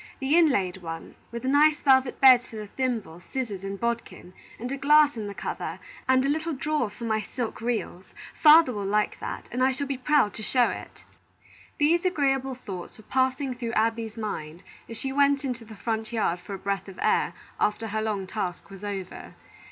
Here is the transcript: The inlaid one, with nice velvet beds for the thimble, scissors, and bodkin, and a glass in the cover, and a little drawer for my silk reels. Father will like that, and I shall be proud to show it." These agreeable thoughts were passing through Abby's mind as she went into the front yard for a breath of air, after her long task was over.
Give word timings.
The 0.19 0.35
inlaid 0.35 0.77
one, 0.77 1.13
with 1.31 1.43
nice 1.45 1.79
velvet 1.83 2.19
beds 2.19 2.47
for 2.47 2.55
the 2.55 2.65
thimble, 2.65 3.19
scissors, 3.29 3.63
and 3.63 3.79
bodkin, 3.79 4.33
and 4.57 4.71
a 4.71 4.75
glass 4.75 5.15
in 5.15 5.27
the 5.27 5.35
cover, 5.35 5.77
and 6.09 6.25
a 6.25 6.27
little 6.27 6.53
drawer 6.53 6.89
for 6.89 7.03
my 7.03 7.21
silk 7.21 7.61
reels. 7.61 8.05
Father 8.33 8.73
will 8.73 8.83
like 8.87 9.19
that, 9.19 9.47
and 9.51 9.61
I 9.61 9.69
shall 9.69 9.85
be 9.85 9.99
proud 9.99 10.33
to 10.33 10.41
show 10.41 10.69
it." 10.69 11.03
These 11.77 12.03
agreeable 12.03 12.55
thoughts 12.55 12.97
were 12.97 13.03
passing 13.03 13.53
through 13.53 13.73
Abby's 13.73 14.17
mind 14.17 14.63
as 14.89 14.97
she 14.97 15.13
went 15.13 15.45
into 15.45 15.65
the 15.65 15.75
front 15.75 16.11
yard 16.11 16.39
for 16.39 16.55
a 16.55 16.57
breath 16.57 16.87
of 16.87 16.97
air, 16.99 17.33
after 17.59 17.89
her 17.89 18.01
long 18.01 18.25
task 18.25 18.71
was 18.71 18.83
over. 18.83 19.35